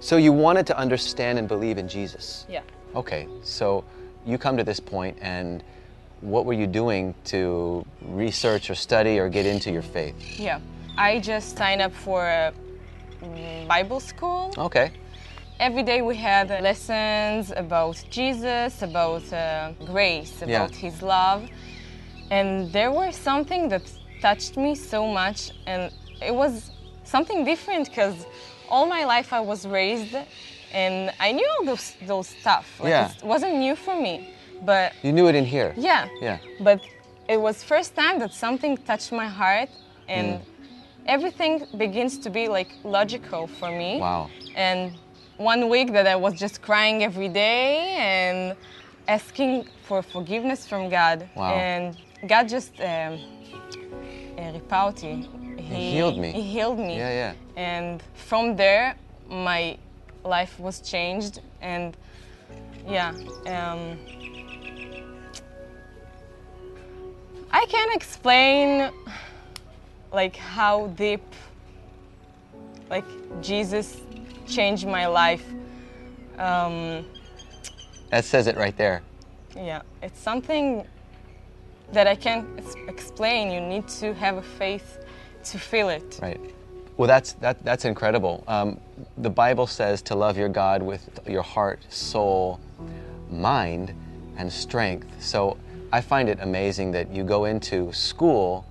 [0.00, 2.46] So you wanted to understand and believe in Jesus.
[2.48, 2.60] Yeah.
[2.94, 3.84] Okay, so
[4.26, 5.62] you come to this point and
[6.20, 10.38] what were you doing to research or study or get into your faith?
[10.38, 10.60] Yeah.
[10.96, 12.52] I just signed up for a
[13.68, 14.54] Bible school.
[14.56, 14.90] Okay.
[15.58, 20.76] Every day we had lessons about Jesus, about uh, grace, about yeah.
[20.76, 21.48] his love.
[22.30, 23.82] And there was something that
[24.26, 25.38] touched me so much
[25.70, 25.82] and
[26.28, 26.52] it was
[27.14, 28.16] something different because
[28.72, 30.14] all my life I was raised
[30.82, 30.96] and
[31.26, 32.66] I knew all those, those stuff.
[32.80, 33.12] Like yeah.
[33.24, 34.14] It wasn't new for me,
[34.70, 34.86] but...
[35.06, 35.70] You knew it in here.
[35.90, 36.08] Yeah.
[36.28, 36.38] Yeah.
[36.68, 36.80] But
[37.34, 39.68] it was first time that something touched my heart
[40.08, 41.12] and mm.
[41.14, 41.52] everything
[41.84, 43.92] begins to be like logical for me.
[44.00, 44.30] Wow.
[44.66, 44.80] And
[45.52, 47.66] one week that I was just crying every day
[48.16, 48.56] and
[49.18, 51.18] asking for forgiveness from God.
[51.36, 51.52] Wow.
[51.70, 51.84] And
[52.32, 52.72] God just...
[52.80, 53.18] Um,
[54.50, 55.26] ריפא אותי.
[55.58, 56.30] He healed me.
[56.32, 56.96] He healed me.
[56.96, 57.66] Yeah, yeah.
[57.72, 58.96] And from there,
[59.28, 59.78] my
[60.24, 61.40] life was changed.
[61.62, 61.96] And
[62.96, 63.10] yeah,
[63.46, 63.82] um,
[67.50, 68.90] I can't explain
[70.12, 71.22] like how deep
[72.90, 73.04] like
[73.40, 73.96] Jesus
[74.46, 75.44] changed my life.
[76.38, 77.06] Um,
[78.10, 79.00] that says it right there.
[79.56, 80.84] Yeah, it's something
[81.94, 82.46] that I can't
[82.88, 83.50] explain.
[83.50, 84.98] You need to have a faith
[85.44, 86.18] to feel it.
[86.20, 86.40] Right.
[86.96, 88.44] Well, that's that, that's incredible.
[88.46, 88.80] Um,
[89.18, 92.60] the Bible says to love your God with your heart, soul,
[93.30, 93.94] mind,
[94.36, 95.08] and strength.
[95.22, 95.56] So
[95.92, 98.66] I find it amazing that you go into school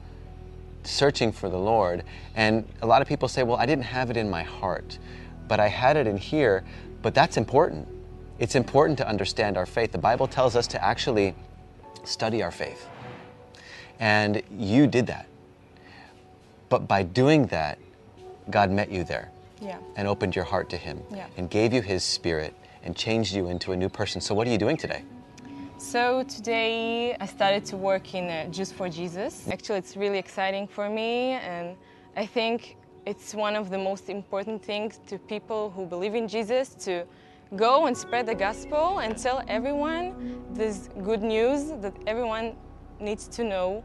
[0.85, 2.03] searching for the Lord,
[2.35, 4.99] and a lot of people say, "Well, I didn't have it in my heart,
[5.47, 6.63] but I had it in here."
[7.01, 7.87] But that's important.
[8.39, 9.91] It's important to understand our faith.
[9.91, 11.35] The Bible tells us to actually
[12.05, 12.87] study our faith.
[13.99, 15.27] And you did that.
[16.69, 17.77] But by doing that,
[18.49, 19.29] God met you there
[19.61, 19.77] yeah.
[19.95, 21.27] and opened your heart to Him yeah.
[21.37, 24.19] and gave you His Spirit and changed you into a new person.
[24.19, 25.03] So, what are you doing today?
[25.77, 29.47] So today I started to work in uh, for Jesus.
[29.51, 31.75] Actually, it's really exciting for me, and
[32.15, 36.69] I think it's one of the most important things to people who believe in Jesus
[36.85, 37.03] to
[37.57, 42.55] go and spread the gospel and tell everyone this good news that everyone
[43.03, 43.83] needs to know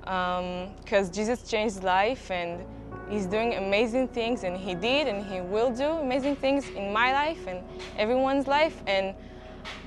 [0.00, 2.60] because um, Jesus changed life and
[3.08, 7.12] he's doing amazing things and he did and he will do amazing things in my
[7.12, 7.60] life and
[7.96, 9.14] everyone's life and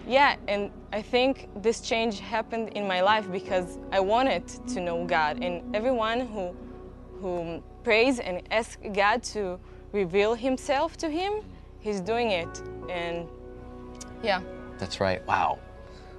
[0.08, 5.06] yeah and I think this change happened in my life because I wanted to know
[5.06, 6.56] God and everyone who
[7.22, 9.60] who prays and asks God to
[9.94, 11.44] reveal himself to him
[11.80, 13.26] he's doing it and
[14.22, 14.42] yeah
[14.78, 15.60] that's right wow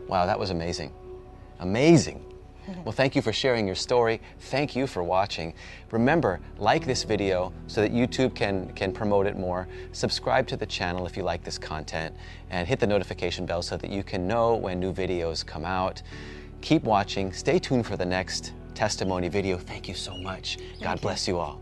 [0.09, 0.91] wow that was amazing
[1.61, 2.25] amazing
[2.85, 4.21] well, thank you for sharing your story.
[4.39, 5.55] Thank you for watching.
[5.91, 9.67] Remember, like this video so that YouTube can, can promote it more.
[9.93, 12.15] Subscribe to the channel if you like this content
[12.51, 16.03] and hit the notification bell so that you can know when new videos come out.
[16.61, 17.33] Keep watching.
[17.33, 19.57] Stay tuned for the next testimony video.
[19.57, 20.57] Thank you so much.
[20.57, 21.03] Thank God you.
[21.03, 21.61] bless you all.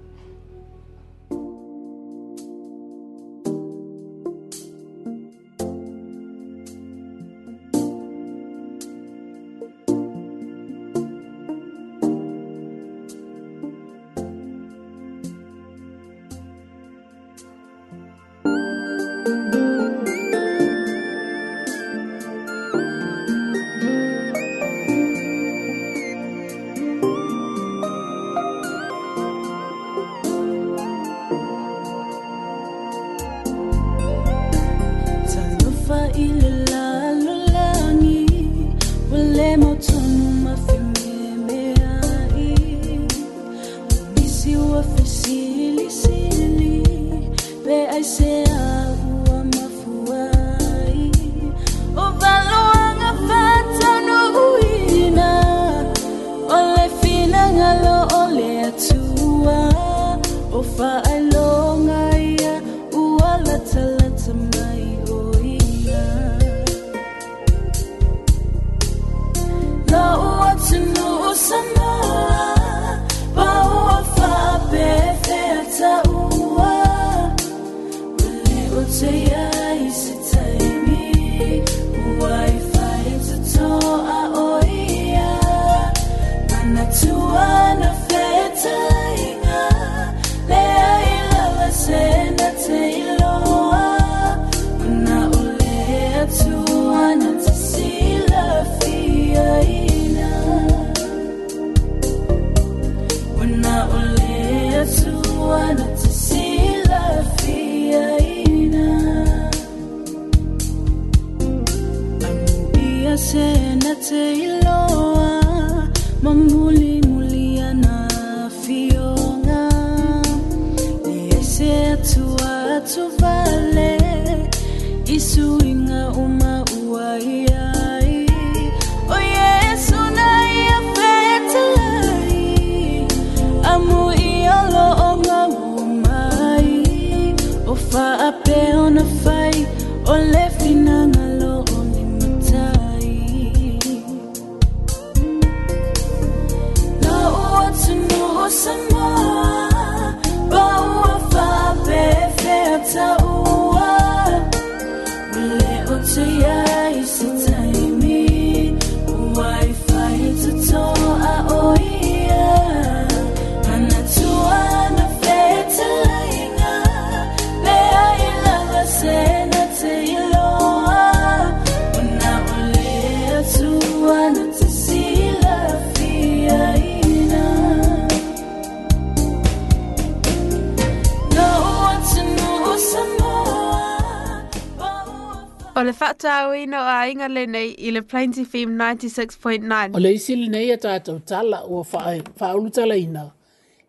[187.98, 189.96] na Plains FM 96.9.
[189.96, 193.24] O le isil nei a tātou tala o whaulu tala ina,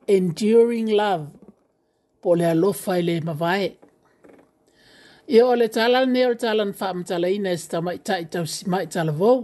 [0.07, 1.27] Enduring Love,
[2.23, 3.67] po le alofa i le mawae.
[5.29, 8.47] Ia o le tala nei o tala na whaam tala ina, esta mai tai tau
[8.49, 9.43] si mai tala vau,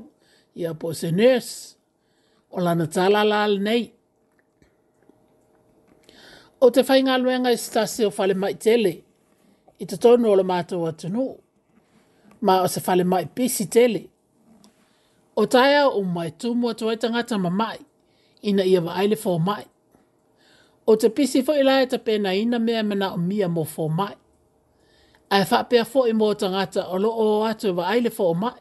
[0.55, 1.75] ia po se nurse,
[2.55, 3.83] o lana tala lal nei.
[6.65, 8.93] O te whainga luenga e stasi o whale mai tele,
[9.77, 11.27] i te tonu o le mātou atunu,
[12.45, 14.03] ma o se whale mai pisi tele,
[15.35, 17.79] O taia o mai tūmua tu e tangata ma mai,
[18.41, 19.63] ina ia wa aile fō mai.
[20.87, 24.13] O te pisi fō ilai ta pēna ina mea mana o mia mō fō mai.
[25.33, 28.53] Ai whapea fō i mō tangata o lo o atu wa aile fō mai.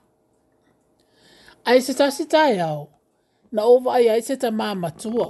[1.65, 2.89] Ai se tasi taia o,
[3.53, 5.29] na o wa ai se ta mā matua,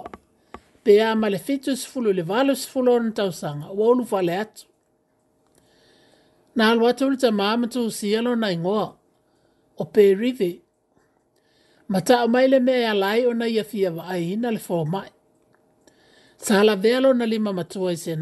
[0.84, 4.64] pe a le fitu sifulu le valo sifulu o na tausanga, wa unu fale atu.
[6.56, 7.84] Na alwa tūlita mā matu
[8.22, 8.94] lo na ingoa,
[9.78, 10.63] o pe rivi,
[11.92, 14.78] ma ta mai le mea lai o na ia fia wa ai ina le fō
[14.94, 15.10] mai.
[16.44, 18.12] Sa la vea lo na lima matua i se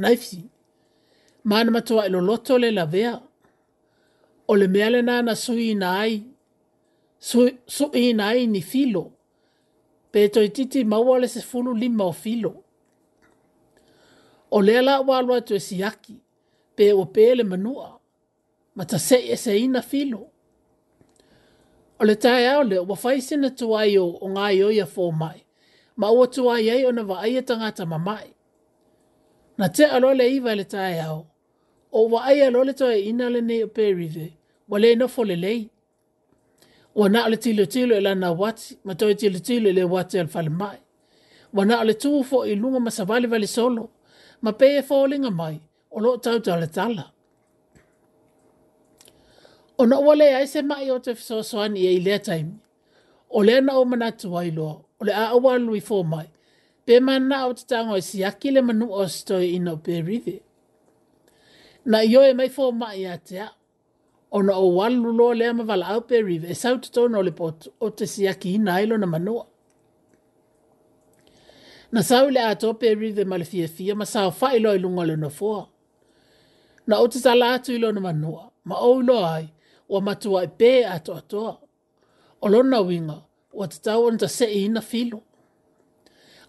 [0.00, 0.40] naifisi.
[1.48, 3.14] Ma ana matua i lo loto le la vea.
[4.50, 6.16] O le mea le nana sui na ai.
[7.28, 9.04] Sui, sui na ai ni filo.
[10.12, 12.52] Pe to i titi maua le se funu lima o filo.
[14.50, 16.14] O lea la walua tu e siaki.
[16.76, 17.88] Pe o pe le manua.
[18.76, 19.90] Ma ta se e se ina filo.
[20.18, 20.22] Filo.
[22.00, 25.44] O le tae au leo, wafai sina tuai o, o ngai o ia fō mai.
[25.96, 28.28] Ma ua tuai ei o na waai e tangata ma mai.
[29.58, 31.20] Na te alo le iwa le tae au.
[31.98, 34.26] O waai alo le toa e ina le nei o perive.
[34.70, 35.60] Wa le na fo le lei.
[36.98, 38.70] Wa na le tilo tilo e lana wati.
[38.86, 40.78] Ma toi tilo tilo e le wati al fale mai.
[41.56, 43.84] Wa na le tuu fo i lunga ma savali vale solo.
[44.44, 44.96] Ma pe e fo
[45.40, 45.56] mai.
[45.94, 47.04] O lo tau le tala
[49.82, 52.56] ona ua lē ai se maʻi o te fesoasoani ia e i lea taimi
[53.30, 56.26] o lea na o manatu ai loa o le a aua alui fo mai
[56.86, 60.34] pe mana o te tago e siaki le manuʻa o se toe ina o perive
[61.90, 63.52] na i oe mai fo maʻi iā te aʻu
[64.38, 67.90] ona ou alu loa lea ma valaau perive e sau totonu o le potu o
[67.96, 69.44] te siakiina ai lona manua
[71.92, 75.06] na sau i le ato perive ma le fiafia ma saofaʻi loa i luga o
[75.10, 75.16] le
[76.88, 79.46] na ou te tala atu i lona manua ma ou iloa ai
[79.92, 81.52] ua matua e pē atoatoa.
[82.40, 83.18] O lona winga,
[83.58, 85.18] ua te tau anta se ina filo.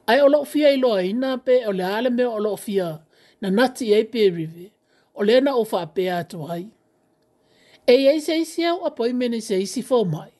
[0.07, 2.87] Ai o loo fia i loa ina pē, o le ale mea o loo fia,
[3.41, 4.65] na nati e pē rive,
[5.17, 6.63] o le na ufa pē atoai.
[7.87, 10.31] E ei se isi au apoi mene se isi fō mai.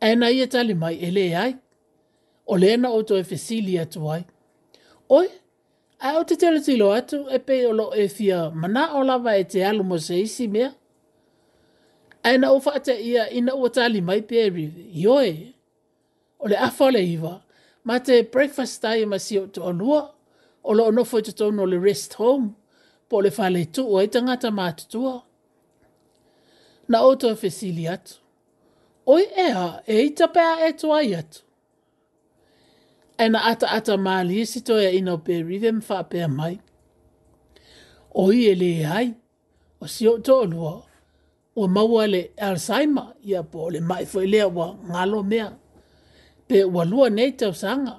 [0.00, 1.52] E na ia e tali mai ele e ai.
[2.46, 4.22] O le na o e fesili atoai.
[5.18, 5.28] Oi,
[6.06, 6.58] ai o te tele
[6.96, 10.16] atu e pē o loo e fia mana o lava e te alu mo se
[10.26, 10.70] isi mea
[12.26, 14.64] ai na ufa ia ina ua tali mai pe ri
[15.04, 15.30] yoe
[16.42, 17.34] o le afa le iwa
[17.86, 20.00] ma te breakfast tai ma si o te onua
[20.62, 22.48] o lo ono fo te tonu o le rest home
[23.08, 24.86] po le fale tu o e tangata ma te
[26.90, 27.48] na o to fe
[27.94, 28.14] atu
[29.14, 31.40] oi ea e i tapea e tua i atu
[33.20, 35.96] ai na ata ata ma li e si toia ina o pe ri dem fa
[36.10, 36.54] pe mai
[38.22, 39.06] oi e le hai
[39.82, 40.95] o si o to onua o
[41.56, 45.48] o maua le Alzheimer ia po le mai foi lea wa ngalo mea.
[46.48, 47.94] Pe ua lua nei tau sanga.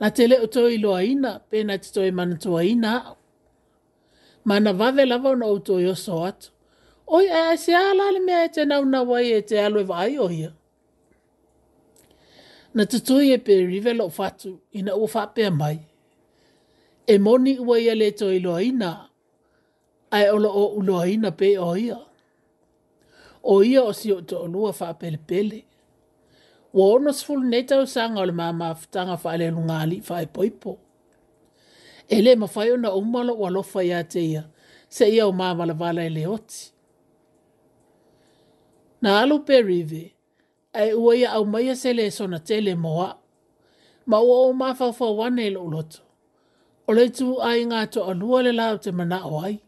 [0.00, 1.00] Na te leo tō i loa
[1.50, 3.16] pe na te tō i mana tō ina au.
[4.48, 6.48] Mana vave lava ona o tō i oso atu.
[7.16, 10.50] Oi, ea se ala mea e te nauna wai e te alo vai o hia.
[12.76, 15.78] Na te tō e pe rivelo fatu ina ua whapea mai.
[17.06, 18.90] E moni ua ia le tō i aina ina,
[20.16, 21.70] ai ola o uloa ina pe o
[23.48, 25.64] o ia o si o to onua wha pele pele.
[26.74, 30.22] Wa ono sifulu nei tau sanga o e le mama aftanga wha ale nungali wha
[30.22, 30.78] e poipo.
[32.08, 34.44] Ele ma whai ona umalo o alofa ia te ia,
[34.88, 36.72] se ia o mama la ele oti.
[39.02, 40.12] Na alo perive,
[40.74, 43.16] ai ua ia au maia sele e sona tele moa,
[44.06, 46.00] ma ua o mafau fa wane ilo e uloto.
[46.88, 49.58] O le tu ai ngā to alua le lau te mana o ai.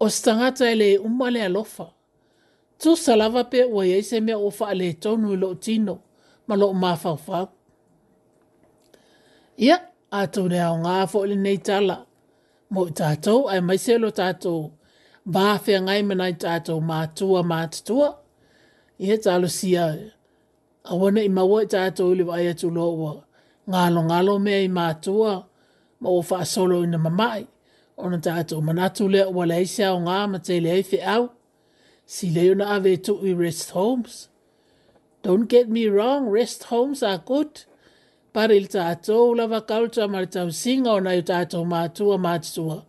[0.00, 1.95] O stangata ele umale alofa
[2.80, 5.94] tu salava pe ua iai se mea ua faale tonu i loo tino
[6.46, 7.46] ma loo mafaufau
[9.66, 9.76] ia
[10.20, 11.96] atou le aoga foʻi lenei tala
[12.72, 14.60] mo i tatou ae mai se lo tatou
[15.34, 18.08] vafeagai manai tatou matua matutua
[19.04, 19.82] ia talosia
[20.90, 23.12] aua na i maua i tatou i le vaai atuloa ua
[23.72, 25.32] galogalo mea i matua
[26.00, 27.44] ma ua faasolo ina mamaʻi
[28.02, 31.24] ona tatou manatu lea ua leai se aogā ma tele ai au,
[32.06, 34.28] si leo na ave tu i rest homes.
[35.26, 37.64] Don't get me wrong, rest homes are good.
[38.32, 42.84] Pare il tātou lava kautua mara tau singa o nai tātou mātua mātua.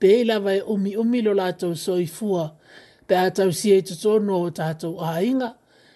[0.00, 2.50] Pe i lava e umi umi lo lātou soi fua.
[3.06, 5.54] Pe a tau si e tutono o tātou ainga.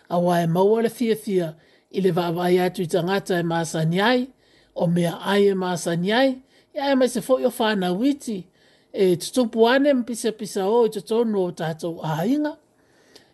[0.08, 1.52] A wae maua le fia fia
[1.90, 4.28] i le vāvai atu i tangata e māsaniai.
[4.74, 6.38] O mea ai e māsaniai.
[6.74, 8.40] Ia e mai se fo'i o whāna witi.
[8.44, 8.52] Ia
[8.96, 12.54] e tutupu ane mpisapisa o i e totonu o tatou ainga.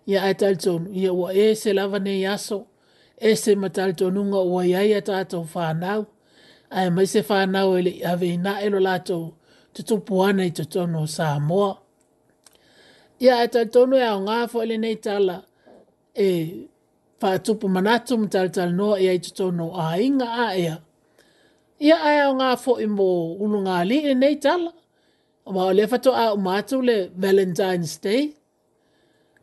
[0.08, 2.66] Ia ai talitonu, ia ua e se lava nei aso,
[3.20, 6.06] e se matalitonunga ua iai a tatou whanau.
[6.70, 9.32] Ai mai se whanau ele i ave ina elo latou
[9.74, 11.76] tutupu ane i totonu o Samoa.
[13.20, 15.42] Ia ai talitonu e au ngafo ele nei tala
[16.16, 16.28] e
[17.22, 20.76] whaatupu manatu mtalitalu noa ia e i totonu o ainga a ea.
[21.86, 23.08] Ia ai au ngafo i mo
[23.44, 24.72] ulunga li e nei tala
[25.44, 28.34] o ma le fato a matu le Valentine's Day.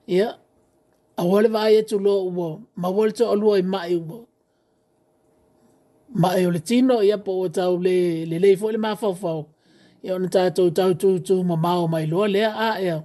[0.07, 0.37] Ia,
[1.17, 4.25] a wale vai e tu lo uo, ma wale to alua i mai uo.
[6.21, 7.95] Ma e o le tino ia po o tau le
[8.29, 9.41] le leifo le maa fau fau.
[10.05, 12.97] Ia ona tātou tau tu tu ma mao mai loa lea a ea.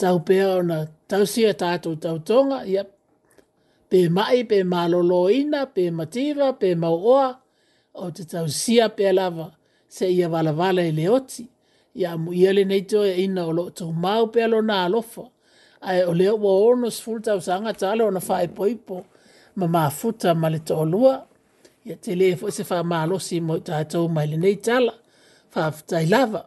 [0.00, 0.78] Tau pēr ona
[1.10, 2.82] tau sia tātou tau tonga ia.
[3.90, 7.28] Pē mai, pē malolo ina, pē matira, pē mau oa.
[8.00, 9.46] O te tau sia pē lava
[9.94, 11.44] se ia wala wala i le oti
[11.98, 14.76] ia mu ia le nei toa e ina o loo tau mau pe alo na
[14.86, 15.24] alofa.
[15.88, 18.96] Ai o leo wa ono sifuru tau sanga tale o na whae poipo
[19.72, 21.14] ma futa ma le toa lua.
[21.88, 24.94] Ia te le e fwese wha maalosi mo ta to mai le nei tala.
[25.54, 26.42] Whaafutai lava.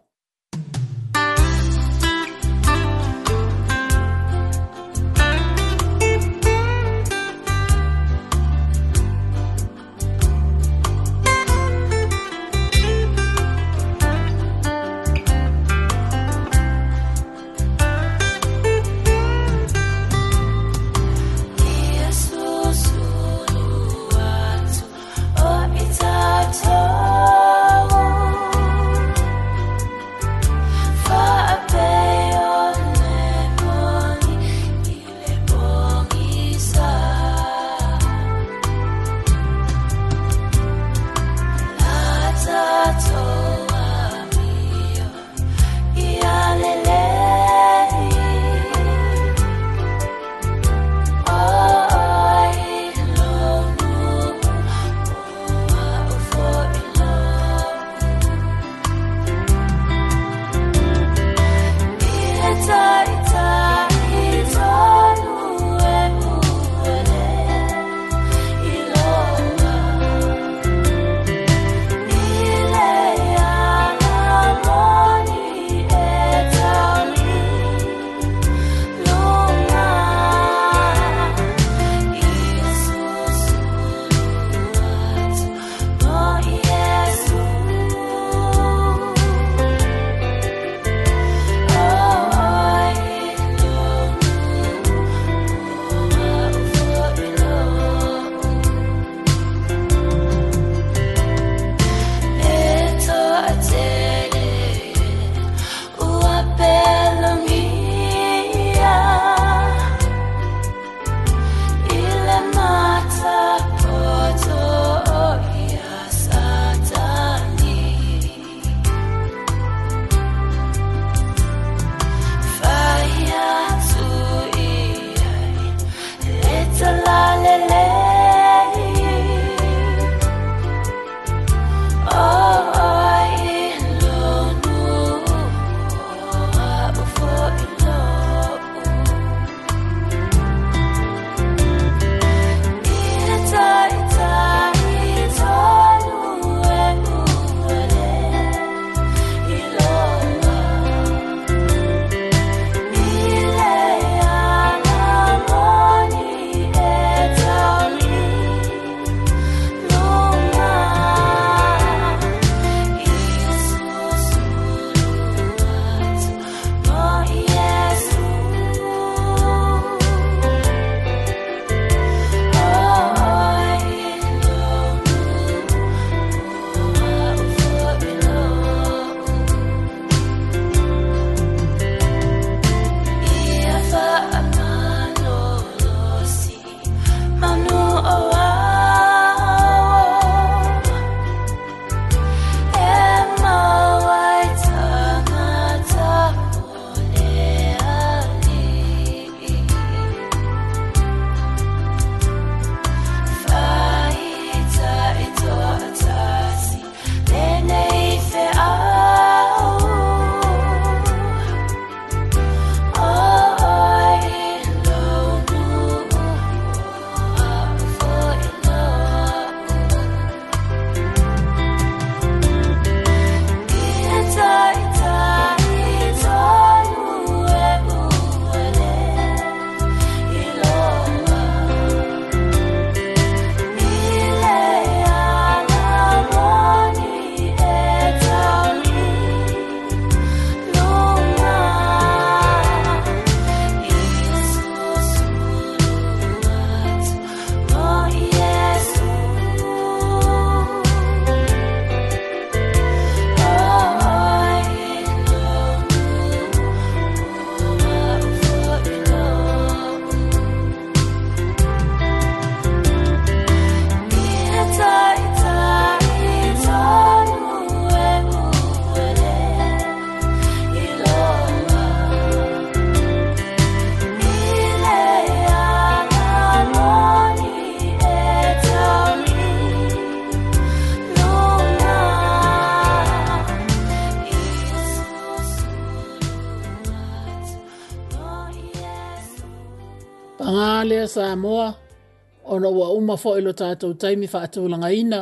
[293.14, 295.20] ma fo ilo tātou taimi wha atu langa ina,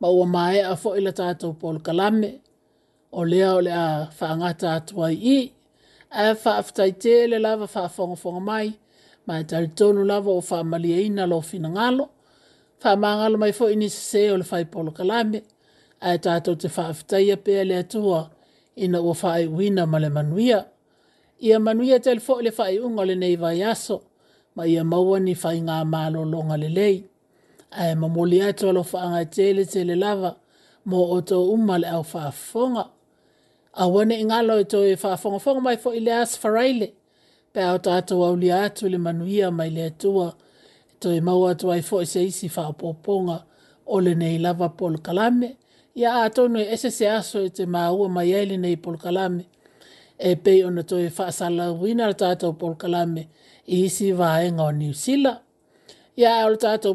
[0.00, 2.28] ma ua mae a fo ilo tātou pol kalame,
[3.10, 3.82] o lea o lea
[4.20, 5.38] whaangata atu ai i,
[6.10, 8.68] a whaaftai te le lava whaafongafonga mai,
[9.26, 12.06] ma e tari tonu lava o whaamali e ina lo fina ngalo,
[12.84, 15.42] whaamangalo mai fo ini se o le whai pol kalame,
[16.00, 18.22] a e tātou te whaaftai a pēa lea tua,
[18.78, 20.60] ina ua whae wina ma le manuia,
[21.42, 24.00] ia manuia tele fo le whai unga le nei vai aso,
[24.54, 26.94] ma ia maua ni fai ngā mālo longa le lei
[27.76, 30.30] ae mamoli ai tolo faaga e tele tele lava
[30.88, 32.84] mo o tou uma au faafofoga
[33.72, 36.12] aua nei galo e tou e faafogafoga mai foʻi le
[36.42, 36.92] faraile
[37.52, 40.32] pe o tatou aulia atu le manuia mai le atua
[41.00, 43.44] to e mau atu ai foʻi se isi faapoopoga
[43.86, 45.56] o nei lava polokalame
[45.94, 49.44] ia atonu e ese se aso e te maua mai ai lenei polokalame
[50.18, 53.22] e pei ona toe faasalauina le tatou kalame
[53.74, 55.42] i isi vaega o niusila
[56.16, 56.94] ia o le tatou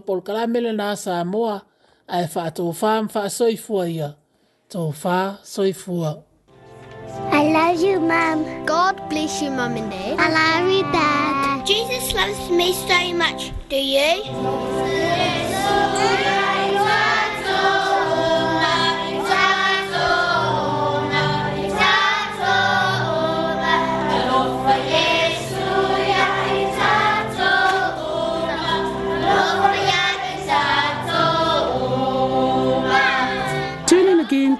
[0.95, 1.61] sa moa
[2.07, 2.93] ae faatofā
[3.93, 4.15] ia
[4.71, 6.17] tofā soifua
[7.33, 8.65] I love you, Mom.
[8.65, 10.17] God bless you, Mom and Dad.
[10.17, 11.65] I love you, Dad.
[11.65, 13.51] Jesus loves me so much.
[13.69, 15.00] Do you?